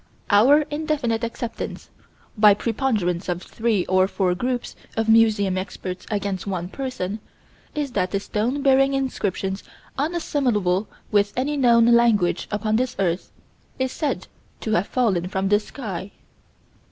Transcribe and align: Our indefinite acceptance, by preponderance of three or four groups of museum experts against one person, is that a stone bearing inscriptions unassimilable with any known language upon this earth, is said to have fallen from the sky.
Our 0.31 0.61
indefinite 0.71 1.23
acceptance, 1.23 1.91
by 2.35 2.55
preponderance 2.55 3.29
of 3.29 3.43
three 3.43 3.85
or 3.85 4.07
four 4.07 4.33
groups 4.33 4.75
of 4.97 5.07
museum 5.07 5.59
experts 5.59 6.07
against 6.09 6.47
one 6.47 6.69
person, 6.69 7.19
is 7.75 7.91
that 7.91 8.15
a 8.15 8.19
stone 8.19 8.63
bearing 8.63 8.95
inscriptions 8.95 9.63
unassimilable 9.99 10.87
with 11.11 11.33
any 11.37 11.55
known 11.55 11.85
language 11.85 12.47
upon 12.49 12.77
this 12.77 12.95
earth, 12.97 13.31
is 13.77 13.91
said 13.91 14.25
to 14.61 14.71
have 14.71 14.87
fallen 14.87 15.27
from 15.29 15.49
the 15.49 15.59
sky. 15.59 16.09